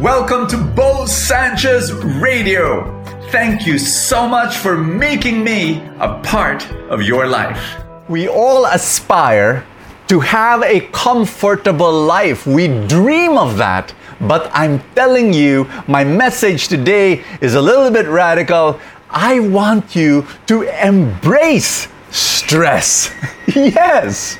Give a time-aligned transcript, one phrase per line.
[0.00, 3.04] Welcome to Bo Sanchez Radio.
[3.30, 7.82] Thank you so much for making me a part of your life.
[8.08, 9.66] We all aspire
[10.08, 12.46] to have a comfortable life.
[12.46, 13.92] We dream of that.
[14.22, 18.80] But I'm telling you, my message today is a little bit radical.
[19.10, 23.14] I want you to embrace stress.
[23.54, 24.38] yes.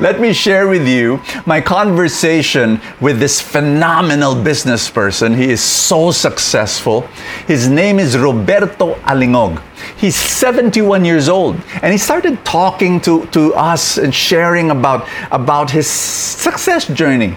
[0.00, 5.34] Let me share with you my conversation with this phenomenal business person.
[5.34, 7.02] He is so successful.
[7.46, 9.62] His name is Roberto Alingog.
[9.96, 15.70] He's 71 years old and he started talking to, to us and sharing about, about
[15.70, 17.36] his success journey.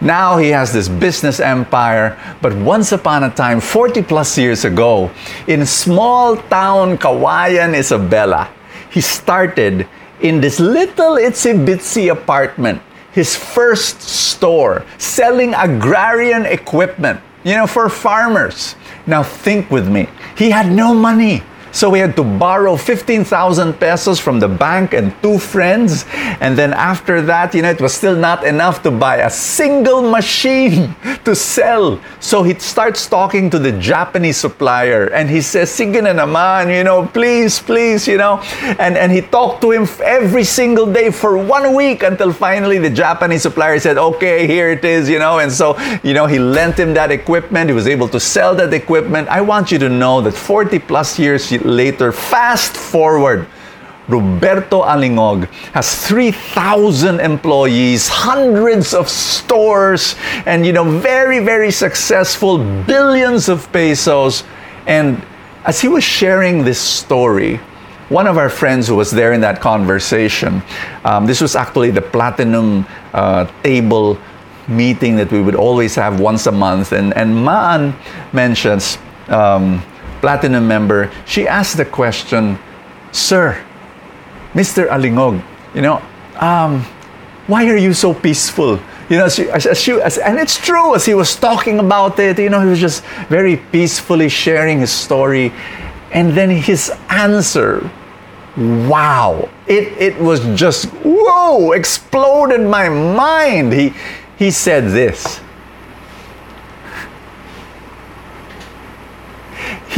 [0.00, 5.10] Now he has this business empire, but once upon a time, 40 plus years ago,
[5.46, 8.48] in small town Cauayan, Isabela,
[8.90, 9.86] he started
[10.20, 12.82] in this little itsy bitsy apartment,
[13.12, 18.74] his first store, selling agrarian equipment, you know, for farmers.
[19.06, 20.08] Now think with me.
[20.36, 21.42] He had no money.
[21.72, 26.04] So we had to borrow 15,000 pesos from the bank and two friends.
[26.40, 30.02] And then after that, you know, it was still not enough to buy a single
[30.02, 32.00] machine to sell.
[32.20, 36.84] So he starts talking to the Japanese supplier and he says, Sige na naman, you
[36.84, 38.40] know, please, please, you know.
[38.78, 42.90] And, and he talked to him every single day for one week until finally the
[42.90, 45.38] Japanese supplier said, okay, here it is, you know.
[45.38, 47.68] And so, you know, he lent him that equipment.
[47.68, 49.28] He was able to sell that equipment.
[49.28, 53.46] I want you to know that 40 plus years later, fast forward,
[54.08, 63.48] Roberto Alingog has 3,000 employees, hundreds of stores, and you know, very, very successful, billions
[63.48, 64.44] of pesos.
[64.86, 65.22] And
[65.66, 67.60] as he was sharing this story,
[68.08, 70.62] one of our friends who was there in that conversation,
[71.04, 74.18] um, this was actually the platinum uh, table
[74.66, 76.92] meeting that we would always have once a month.
[76.92, 77.94] And, and Maan
[78.32, 78.96] mentions,
[79.28, 79.82] um,
[80.20, 82.58] platinum member, she asked the question,
[83.12, 83.64] Sir,
[84.52, 84.88] Mr.
[84.88, 85.42] Alingog,
[85.74, 86.02] you know,
[86.36, 86.82] um,
[87.46, 88.78] why are you so peaceful?
[89.08, 92.38] You know, as, as, she, as, and it's true, as he was talking about it,
[92.38, 95.52] you know, he was just very peacefully sharing his story.
[96.12, 97.90] And then his answer,
[98.56, 103.72] wow, it, it was just, whoa, exploded my mind.
[103.72, 103.94] He,
[104.38, 105.40] he said this.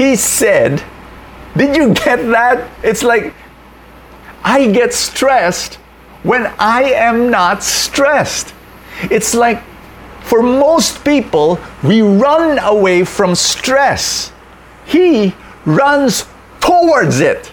[0.00, 0.82] He said,
[1.54, 2.70] Did you get that?
[2.82, 3.34] It's like,
[4.42, 5.74] I get stressed
[6.22, 8.54] when I am not stressed.
[9.10, 9.62] It's like,
[10.22, 14.32] for most people, we run away from stress.
[14.86, 15.34] He
[15.66, 16.24] runs
[16.60, 17.52] towards it.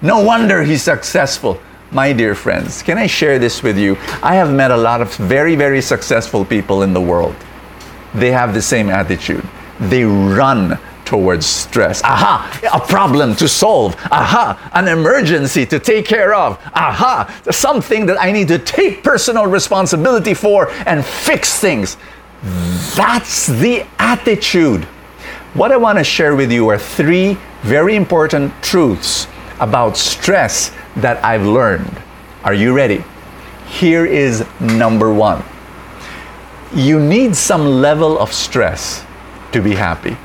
[0.00, 1.60] No wonder he's successful.
[1.90, 3.96] My dear friends, can I share this with you?
[4.22, 7.34] I have met a lot of very, very successful people in the world.
[8.14, 9.44] They have the same attitude.
[9.80, 12.02] They run towards stress.
[12.02, 13.94] Aha, a problem to solve.
[14.10, 16.58] Aha, an emergency to take care of.
[16.74, 21.96] Aha, something that I need to take personal responsibility for and fix things.
[22.96, 24.84] That's the attitude.
[25.54, 29.28] What I want to share with you are three very important truths
[29.60, 31.96] about stress that I've learned.
[32.42, 33.04] Are you ready?
[33.66, 35.42] Here is number one.
[36.74, 39.04] You need some level of stress
[39.52, 40.16] to be happy.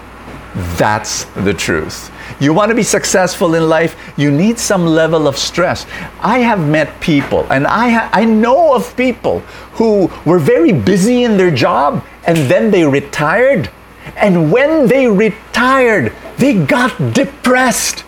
[0.78, 2.12] That's the truth.
[2.40, 5.86] You want to be successful in life, you need some level of stress.
[6.22, 9.40] I have met people, and I, ha- I know of people
[9.74, 13.70] who were very busy in their job and then they retired.
[14.16, 18.04] And when they retired, they got depressed.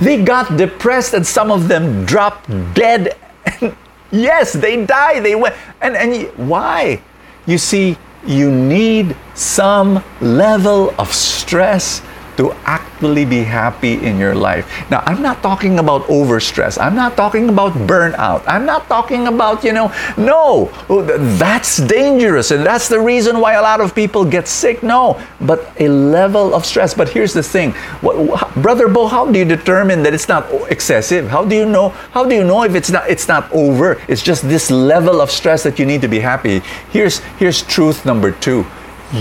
[0.00, 3.16] They got depressed, and some of them dropped dead.
[4.10, 5.24] yes, they died.
[5.24, 5.54] They went.
[5.80, 7.02] And, and why?
[7.46, 12.00] You see, you need some level of stress
[12.36, 14.66] to actually be happy in your life.
[14.90, 16.80] Now, I'm not talking about overstress.
[16.80, 18.42] I'm not talking about burnout.
[18.46, 21.02] I'm not talking about, you know, no, oh,
[21.38, 24.82] that's dangerous and that's the reason why a lot of people get sick.
[24.82, 26.94] No, but a level of stress.
[26.94, 27.72] But here's the thing.
[28.00, 31.28] What, Brother Bo, how do you determine that it's not excessive?
[31.28, 34.00] How do you know how do you know if it's not it's not over?
[34.08, 36.60] It's just this level of stress that you need to be happy.
[36.90, 38.64] Here's here's truth number 2.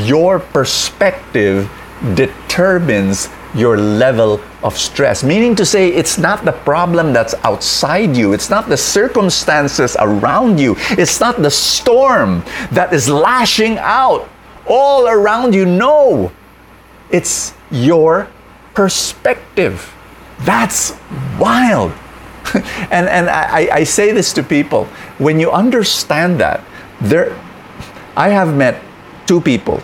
[0.06, 1.70] Your perspective
[2.16, 5.24] determines your level of stress.
[5.24, 10.60] Meaning to say, it's not the problem that's outside you, it's not the circumstances around
[10.60, 14.28] you, it's not the storm that is lashing out
[14.68, 15.66] all around you.
[15.66, 16.32] No,
[17.12, 18.28] it's your
[18.74, 19.94] perspective.
[20.40, 20.98] That's
[21.40, 21.94] wild.
[22.92, 24.86] and and I, I say this to people
[25.18, 26.62] when you understand that,
[27.00, 27.38] there,
[28.18, 28.82] I have met
[29.26, 29.82] two people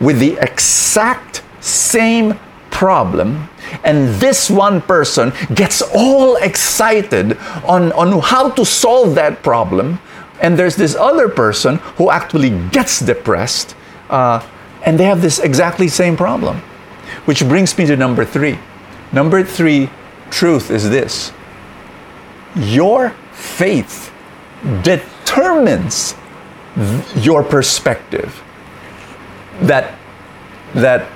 [0.00, 2.38] with the exact same
[2.70, 3.48] problem
[3.84, 9.98] and this one person gets all excited on, on how to solve that problem
[10.40, 13.74] and there's this other person who actually gets depressed
[14.10, 14.46] uh,
[14.84, 16.62] and they have this exactly same problem
[17.24, 18.58] which brings me to number three.
[19.12, 19.90] Number three
[20.30, 21.32] truth is this.
[22.56, 24.12] Your faith
[24.82, 26.14] determines
[27.16, 28.42] your perspective.
[29.60, 29.98] That
[30.74, 31.08] that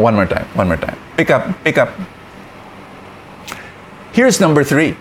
[0.00, 0.98] one more time one more time.
[1.16, 1.90] Pick up pick up.
[4.12, 4.96] Here's number 3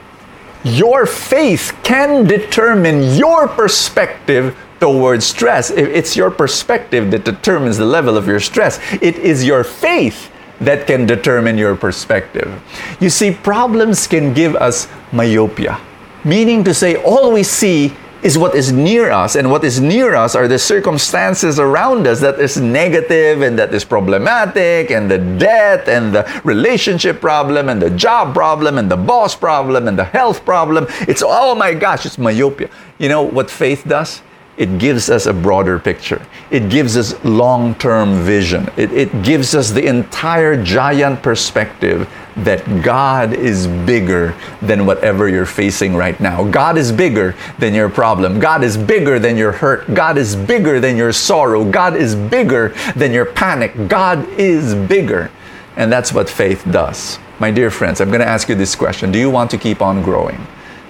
[0.63, 5.69] your faith can determine your perspective towards stress.
[5.72, 10.31] It's your perspective that determines the level of your stress it is your faith
[10.62, 12.62] that can determine your perspective.
[13.00, 15.80] You see problems can give us myopia
[16.24, 20.16] meaning to say all we see is what is near us, and what is near
[20.16, 25.18] us are the circumstances around us that is negative and that is problematic, and the
[25.18, 30.04] debt, and the relationship problem, and the job problem, and the boss problem, and the
[30.04, 30.86] health problem.
[31.01, 32.69] It's oh my gosh, it's myopia.
[32.98, 34.21] You know what faith does?
[34.59, 36.21] It gives us a broader picture.
[36.51, 38.69] It gives us long term vision.
[38.75, 45.45] It, it gives us the entire giant perspective that God is bigger than whatever you're
[45.45, 46.44] facing right now.
[46.44, 48.38] God is bigger than your problem.
[48.41, 49.94] God is bigger than your hurt.
[49.94, 51.63] God is bigger than your sorrow.
[51.63, 53.88] God is bigger than your panic.
[53.88, 55.31] God is bigger.
[55.77, 57.17] And that's what faith does.
[57.39, 59.81] My dear friends, I'm going to ask you this question Do you want to keep
[59.81, 60.45] on growing?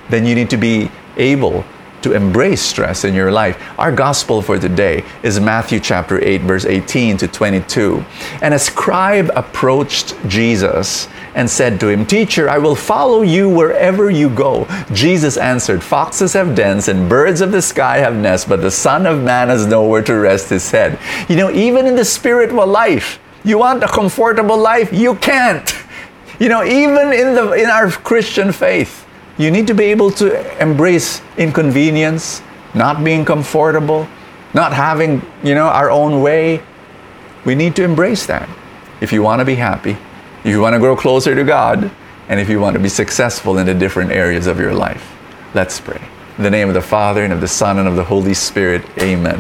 [0.10, 1.64] Then you need to be able
[2.04, 3.62] to embrace stress in your life.
[3.78, 8.04] Our gospel for today is Matthew chapter 8, verse 18 to 22.
[8.42, 14.10] And a scribe approached Jesus and said to him, Teacher, I will follow you wherever
[14.10, 14.68] you go.
[14.94, 19.06] Jesus answered, Foxes have dens and birds of the sky have nests, but the Son
[19.06, 21.00] of Man has nowhere to rest his head.
[21.30, 24.92] You know, even in the spiritual life, you want a comfortable life?
[24.92, 25.74] You can't.
[26.40, 28.99] You know, even in the in our Christian faith,
[29.40, 32.44] you need to be able to embrace inconvenience,
[32.76, 34.06] not being comfortable,
[34.54, 36.62] not having, you know, our own way.
[37.46, 38.50] We need to embrace that.
[39.00, 39.98] If you want to be happy,
[40.44, 41.90] if you want to grow closer to God,
[42.28, 45.16] and if you want to be successful in the different areas of your life.
[45.54, 46.02] Let's pray.
[46.38, 48.84] In the name of the Father, and of the Son, and of the Holy Spirit,
[49.00, 49.40] amen.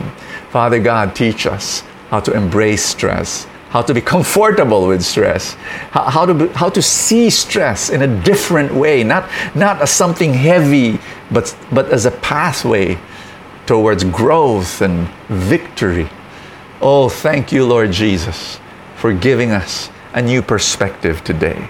[0.50, 5.54] Father God, teach us how to embrace stress, how to be comfortable with stress,
[5.92, 10.34] how, how, to, how to see stress in a different way, not, not as something
[10.34, 11.00] heavy,
[11.32, 12.98] but, but as a pathway
[13.68, 16.10] towards growth and victory.
[16.82, 18.60] Oh, thank you, Lord Jesus,
[18.96, 21.70] for giving us a new perspective today.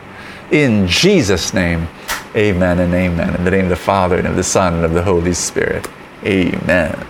[0.52, 1.90] In Jesus' name,
[2.34, 3.36] amen and amen.
[3.36, 5.90] In the name of the Father, and of the Son, and of the Holy Spirit,
[6.24, 7.06] amen.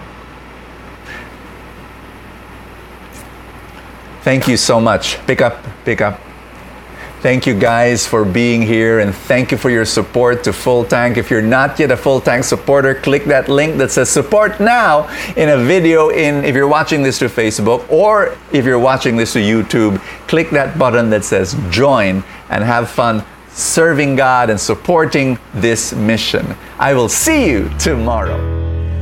[4.21, 5.17] Thank you so much.
[5.25, 6.19] Pick up, pick up.
[7.21, 11.17] Thank you guys for being here and thank you for your support to Full Tank.
[11.17, 15.09] If you're not yet a Full Tank supporter, click that link that says support now
[15.35, 19.33] in a video in if you're watching this to Facebook or if you're watching this
[19.33, 19.99] to YouTube,
[20.29, 26.55] click that button that says join and have fun serving God and supporting this mission.
[26.77, 28.68] I will see you tomorrow.